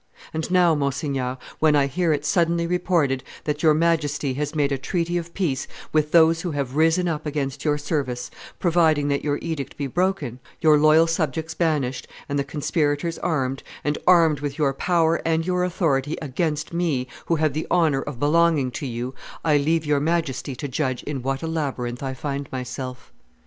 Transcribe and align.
And 0.33 0.49
now, 0.49 0.73
Monseigneur, 0.73 1.37
when 1.59 1.75
I 1.75 1.85
hear 1.85 2.11
it 2.11 2.25
suddenly 2.25 2.65
reported 2.65 3.23
that 3.43 3.61
your 3.61 3.75
Majesty 3.75 4.33
has 4.33 4.55
made 4.55 4.71
a 4.71 4.77
treaty 4.79 5.15
of 5.15 5.31
peace 5.35 5.67
with 5.93 6.11
those 6.11 6.41
who 6.41 6.49
have 6.53 6.75
risen 6.75 7.07
up 7.07 7.27
against 7.27 7.63
your 7.63 7.77
service, 7.77 8.31
providing 8.59 9.09
that 9.09 9.23
your 9.23 9.37
edict 9.43 9.77
be 9.77 9.85
broken, 9.85 10.39
your 10.59 10.79
loyal 10.79 11.05
subjects 11.05 11.53
banished, 11.53 12.07
and 12.27 12.39
the 12.39 12.43
conspirators 12.43 13.19
armed, 13.19 13.61
and 13.83 13.99
armed 14.07 14.39
with 14.39 14.57
your 14.57 14.73
power 14.73 15.21
and 15.23 15.45
your 15.45 15.63
authority 15.63 16.17
against 16.19 16.73
me, 16.73 17.05
who 17.27 17.35
have 17.35 17.53
the 17.53 17.67
honor 17.69 18.01
of 18.01 18.19
belonging 18.19 18.71
to 18.71 18.87
you, 18.87 19.13
I 19.45 19.57
leave 19.57 19.85
your 19.85 19.99
Majesty 19.99 20.55
to 20.55 20.67
judge 20.67 21.03
in 21.03 21.21
what 21.21 21.43
a 21.43 21.47
labyrinth 21.47 22.01
I 22.01 22.15
find 22.15 22.49
myself. 22.51 23.13